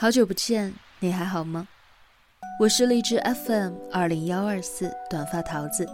[0.00, 1.68] 好久不见，你还好吗？
[2.58, 5.86] 我是荔枝 FM 二零幺二四短发桃子，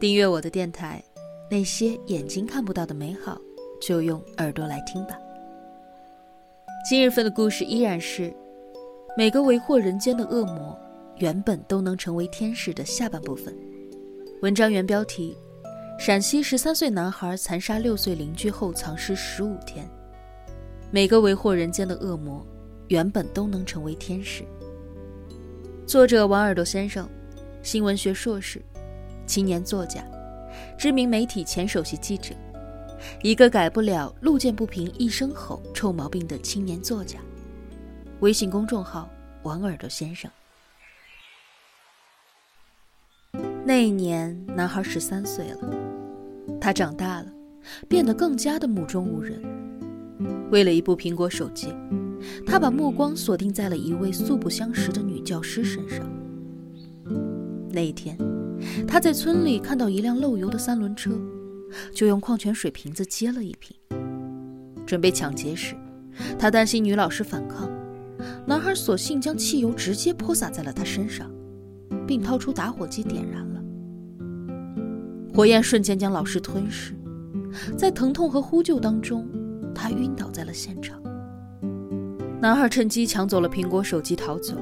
[0.00, 1.00] 订阅我的电台，
[1.48, 3.40] 那些眼睛看不到的美好，
[3.80, 5.16] 就用耳朵来听吧。
[6.90, 8.34] 今日份的故事依然是
[9.16, 10.76] 每个为祸人间的恶魔，
[11.18, 13.56] 原本都能成为天使的下半部分。
[14.40, 15.38] 文章原标题：
[15.96, 19.88] 陕西十三岁男孩残杀六岁邻居后藏尸十五天。
[20.90, 22.44] 每个为祸人间的恶魔，
[22.88, 24.44] 原本都能成为天使。
[25.86, 27.08] 作者王耳朵先生，
[27.62, 28.62] 新闻学硕士，
[29.26, 30.04] 青年作家，
[30.78, 32.34] 知名媒体前首席记者，
[33.22, 37.18] 一个改不了路见不平一声吼臭毛病的青年作家。
[38.20, 39.10] 微信公众号
[39.42, 40.30] 王耳朵先生。
[43.64, 45.58] 那一年，男孩十三岁了，
[46.60, 47.26] 他长大了，
[47.88, 49.42] 变得更加的目中无人。
[50.50, 51.74] 为了一部苹果手机，
[52.46, 56.00] 他把目光锁定在了一位素不相识的女教师身上。
[57.70, 58.16] 那一天，
[58.86, 61.10] 他在村里看到一辆漏油的三轮车，
[61.92, 63.76] 就用矿泉水瓶子接了一瓶。
[64.84, 65.74] 准备抢劫时，
[66.38, 67.70] 他担心女老师反抗，
[68.46, 71.30] 男孩索性将汽油直接泼洒在了她身上，
[72.06, 73.62] 并掏出打火机点燃了。
[75.34, 76.94] 火焰瞬间将老师吞噬，
[77.74, 79.26] 在疼痛和呼救当中，
[79.74, 81.02] 他晕倒在了现场。
[82.42, 84.56] 男孩趁机抢走了苹果手机逃走。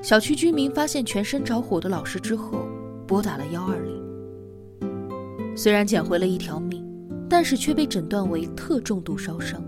[0.00, 2.66] 小区居民发现全身着火的老师之后，
[3.06, 5.54] 拨打了幺二零。
[5.54, 6.82] 虽然捡回了一条命，
[7.28, 9.62] 但是却被诊断为特重度烧伤，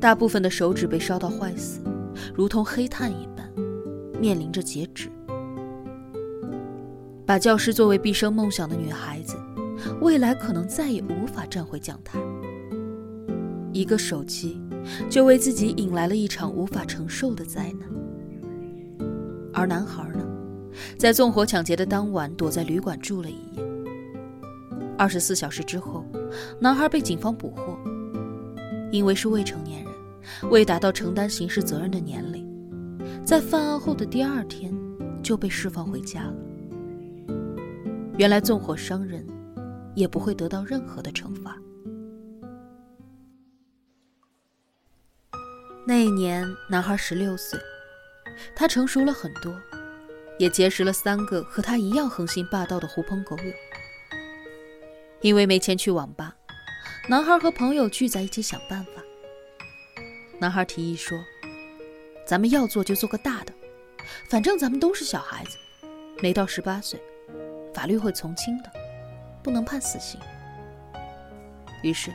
[0.00, 1.82] 大部分的手指被烧到坏死，
[2.34, 3.46] 如同黑炭一般，
[4.18, 5.10] 面临着截肢。
[7.26, 9.36] 把教师作为毕生梦想的女孩子，
[10.00, 12.18] 未来可能再也无法站回讲台。
[13.74, 14.58] 一个手机，
[15.10, 17.88] 就为自己引来了一场无法承受的灾难。
[19.52, 20.24] 而男孩呢，
[20.96, 23.62] 在纵火抢劫的当晚，躲在旅馆住了一夜。
[24.96, 26.04] 二十四小时之后，
[26.60, 27.78] 男孩被警方捕获，
[28.90, 29.92] 因为是未成年人，
[30.50, 32.46] 未达到承担刑事责任的年龄，
[33.24, 34.72] 在犯案后的第二天
[35.22, 36.34] 就被释放回家了。
[38.16, 39.24] 原来纵火伤人，
[39.94, 41.56] 也不会得到任何的惩罚。
[45.88, 47.58] 那一年，男孩十六岁，
[48.54, 49.58] 他成熟了很多，
[50.38, 53.52] 也结识了三个和他一样横行霸道的狐朋狗友。
[55.22, 56.36] 因为没钱去网吧，
[57.08, 59.02] 男孩和朋友聚在一起想办法。
[60.38, 61.18] 男孩提议说
[62.28, 63.52] ：“咱们要做就做个大的，
[64.28, 65.56] 反正咱们都是小孩子，
[66.22, 67.00] 没到十八岁。”
[67.72, 68.70] 法律会从轻的，
[69.42, 70.20] 不能判死刑。
[71.82, 72.12] 于是，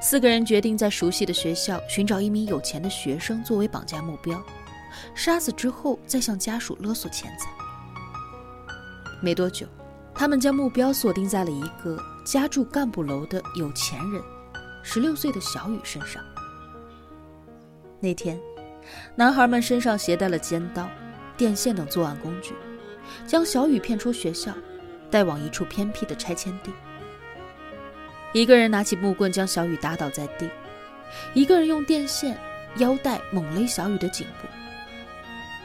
[0.00, 4.42] 四个人决定在熟悉的学校寻找一名有钱的学生作为绑架目标，
[5.14, 7.50] 杀死之后再向家属勒索钱财。
[9.20, 9.66] 没多久，
[10.14, 14.22] 他们将目标锁定在了一个家住干部楼的有钱人——
[14.82, 16.22] 十六岁的小雨身上。
[18.00, 18.38] 那天，
[19.14, 20.88] 男孩们身上携带了尖刀、
[21.36, 22.54] 电线等作案工具，
[23.26, 24.52] 将小雨骗出学校。
[25.10, 26.72] 带往一处偏僻的拆迁地。
[28.32, 30.48] 一个人拿起木棍将小雨打倒在地，
[31.34, 32.38] 一个人用电线、
[32.76, 34.48] 腰带猛勒小雨的颈部。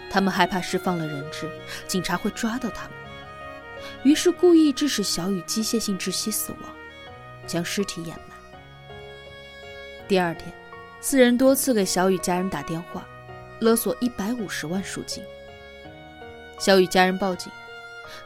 [0.09, 1.49] 他们害怕释放了人质，
[1.87, 2.91] 警察会抓到他们，
[4.03, 6.61] 于是故意致使小雨机械性窒息死亡，
[7.45, 8.35] 将尸体掩埋。
[10.07, 10.51] 第二天，
[10.99, 13.05] 四人多次给小雨家人打电话，
[13.59, 15.23] 勒索一百五十万赎金。
[16.59, 17.51] 小雨家人报警。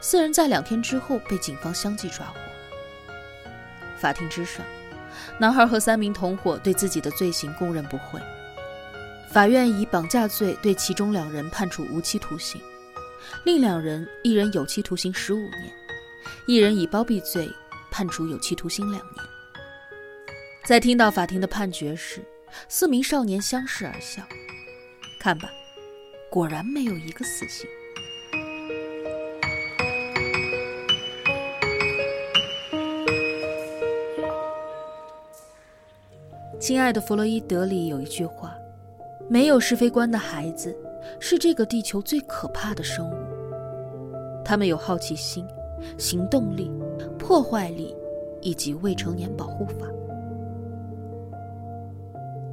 [0.00, 2.34] 四人在两天之后被警方相继抓获。
[4.02, 4.66] 法庭之上，
[5.38, 8.20] 男孩和三名同伙对自己的罪行供认不讳。
[9.30, 12.60] 法院以绑架罪对其中两人判处无期徒刑，
[13.44, 15.72] 另两人一人有期徒刑十五年，
[16.48, 17.48] 一人以包庇罪
[17.92, 19.24] 判处有期徒刑两年。
[20.64, 22.20] 在听到法庭的判决时，
[22.68, 24.20] 四名少年相视而笑。
[25.20, 25.48] 看吧，
[26.28, 27.68] 果然没有一个死刑。
[36.62, 38.56] 亲爱的弗洛伊德里有一句话
[39.28, 40.72] ：“没有是非观的孩子，
[41.18, 43.14] 是这个地球最可怕的生物。
[44.44, 45.44] 他们有好奇心、
[45.98, 46.70] 行动力、
[47.18, 47.96] 破坏力，
[48.40, 49.88] 以及未成年保护法。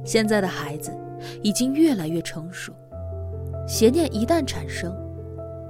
[0.04, 0.90] 现在的孩子
[1.40, 2.72] 已经越来越成熟，
[3.64, 4.92] 邪念一旦产生，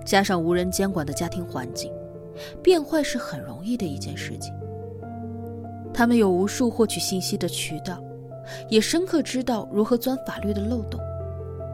[0.03, 1.93] 加上无人监管的家庭环境，
[2.63, 4.51] 变坏是很容易的一件事情。
[5.93, 8.03] 他们有无数获取信息的渠道。”
[8.69, 11.01] 也深刻知道如何钻法律的漏洞，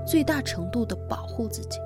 [0.07, 1.79] 最大程度的保护自己。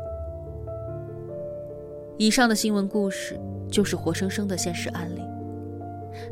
[2.19, 3.41] 以上的新闻故事
[3.71, 5.23] 就是活生生的现实案例，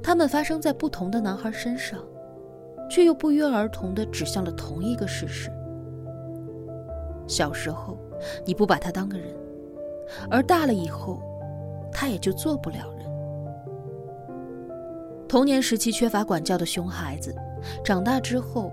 [0.03, 1.99] 他们发生在不同的男孩身上，
[2.91, 5.51] 却又不约而同的指向了同一个事实：
[7.27, 7.97] 小时候
[8.45, 9.29] 你不把他当个人，
[10.31, 11.23] 而大了以后，
[11.91, 13.09] 他也就做不了人。
[15.27, 17.35] 童年时期缺乏管教的熊孩子，
[17.85, 18.73] 长大之后，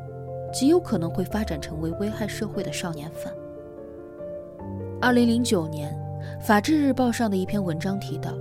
[0.54, 3.34] 极有可能会发展成为危害社会的少年犯。
[5.02, 5.94] 二零零九年。
[6.42, 8.34] 《法制日报》上的一篇文章提到，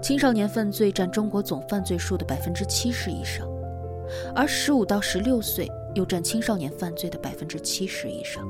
[0.00, 3.46] 青少年犯罪占中国总犯罪数的百分之七十以上，
[4.34, 8.44] 而十五到十六岁又占青少年犯罪的百分之七十以上。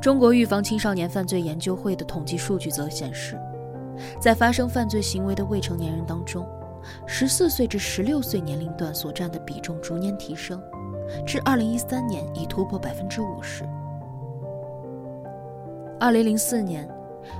[0.00, 3.38] 中国预防青少年犯罪研究会的统计数据则显示，
[4.18, 6.46] 在发生犯罪行为的未成年人当中，
[7.06, 10.60] 十四岁至十六岁年龄段所占的比重逐年提升，
[11.26, 13.64] 至二零一三年已突破百分之五十。
[16.00, 16.88] 二零零四年，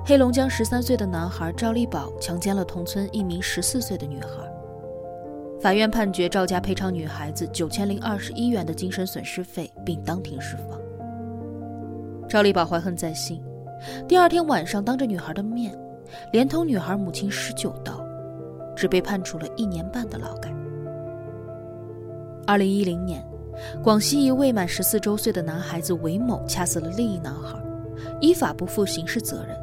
[0.05, 4.29] 黑龙江十三岁的男孩赵立宝强奸了同村一名十四岁的女孩，
[5.61, 10.79] 法院判决赵家赔偿女孩子九千零二十一元的精神损失费，并当庭释放。
[12.29, 13.43] 赵立宝怀恨在心，
[14.09, 15.73] 第二天晚上当着女孩的面，
[16.33, 18.05] 连同女孩母亲十九刀，
[18.79, 20.55] 只被判处了一年半的劳改。
[22.47, 23.27] 二零一零年，
[23.83, 27.61] 广西一未满十四周岁的男孩子韦某掐死了另一男孩。
[28.21, 29.57] 依法不负刑事责任。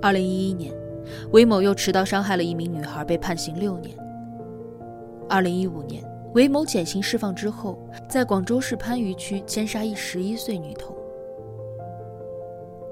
[0.00, 0.72] 二零一一年，
[1.32, 3.94] 韦某又持刀伤害了一名女孩，被判刑六年。
[5.28, 6.02] 二零一五年，
[6.32, 7.78] 韦某减刑释放之后，
[8.08, 10.96] 在广州市番禺区奸杀一十一岁女童。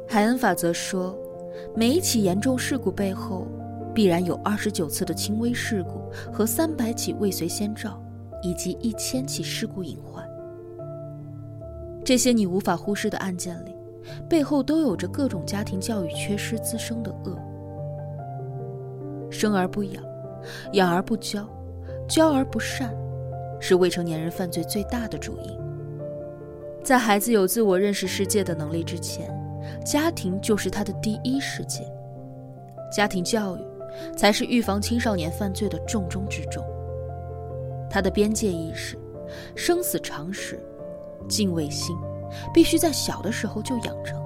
[0.06, 1.18] 海恩法则说，
[1.74, 3.46] 每一起严重事故背后，
[3.94, 8.00] 必然有二十九次的轻微事故和三百起未遂先兆，
[8.42, 10.24] 以及一千起事故隐患。
[12.04, 13.76] 这些你无法忽视的案件里，
[14.28, 17.36] 背后都有着各种家庭教育缺失滋生的恶。
[19.30, 20.02] 生而不养，
[20.72, 21.46] 养而不教，
[22.08, 22.92] 教而不善，
[23.60, 25.56] 是未成年人犯罪最大的主因。
[26.82, 29.30] 在孩子有自我认识世界的能力之前，
[29.84, 31.84] 家庭就是他的第一世界。
[32.90, 33.60] 家庭教育，
[34.16, 36.64] 才是预防青少年犯罪的重中之重。
[37.90, 38.98] 他的边界意识，
[39.54, 40.58] 生死常识。
[41.28, 41.96] 敬畏心，
[42.52, 44.20] 必须在小的时候就养成。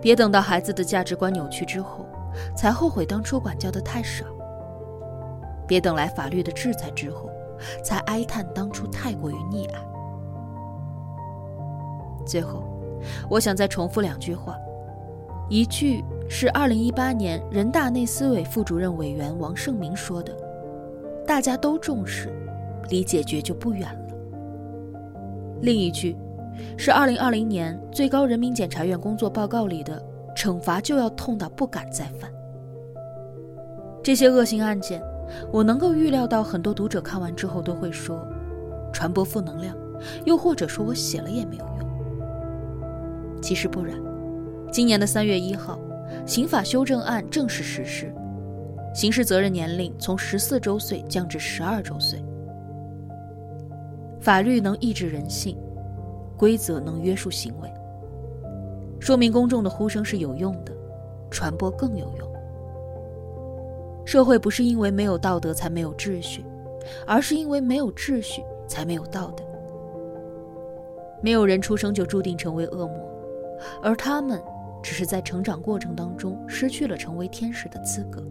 [0.00, 2.06] 别等到孩子的价值观扭曲之后，
[2.54, 4.26] 才后悔当初管教的太少。
[5.66, 7.30] 别等来法律的制裁之后，
[7.82, 9.80] 才哀叹当初太过于溺爱。
[12.26, 12.62] 最后，
[13.30, 14.56] 我想再重复两句话，
[15.48, 20.36] 一句是2018年人大内司委副主任委员王胜明说的
[21.26, 22.32] ：“大家都重视，
[22.90, 24.14] 离解决就不远了。”
[25.62, 26.16] 另一句，
[26.76, 30.02] 是二零二零年最高人民检察院工作报告里的
[30.36, 32.30] “惩罚就要痛到不敢再犯”。
[34.02, 35.00] 这些恶性案件，
[35.52, 38.20] 我能够预料到，很多读者看完之后都会说，
[38.92, 39.76] 传播负能量，
[40.24, 43.40] 又或者说我写了也没有用。
[43.40, 43.96] 其实不然，
[44.72, 45.78] 今年的三月一号，
[46.26, 48.12] 刑法修正案正式实施，
[48.94, 52.22] 刑事责任年龄从十四周岁降至十二周岁。
[54.20, 55.56] 法律能抑制人性，
[56.36, 57.72] 规则能约束行为，
[58.98, 60.72] 说明公众的呼声是有用的，
[61.30, 62.28] 传播更有用。
[64.04, 66.44] 社会不是因为没有道德才没有秩序，
[67.06, 69.44] 而是因为没有秩序才没有道德。
[71.22, 72.96] 没有人出生就注定成为恶魔，
[73.82, 74.40] 而他们
[74.86, 78.22] 只是在成长过程当中失去了成为天使的资格。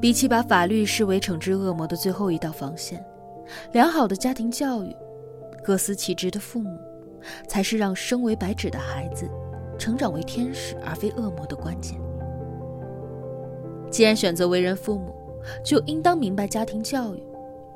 [0.00, 3.02] 比起把法律视为惩治恶魔的最后一道防线。
[3.70, 4.92] 良好的家庭教育，
[5.62, 6.76] 各司其职的父母，
[7.46, 9.30] 才是让生为白纸的孩子
[9.78, 12.00] 成长为天使而非恶魔的关键。
[13.92, 15.14] 既然选择为人父母，
[15.64, 17.22] 就应当明白家庭教育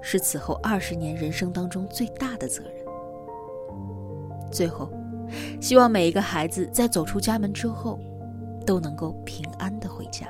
[0.02, 2.72] 是此后二十年人生当中最大的责任。
[4.50, 4.90] 最后，
[5.60, 7.98] 希望每一个孩子在走出家门之后，
[8.66, 10.26] 都能够平安的回家。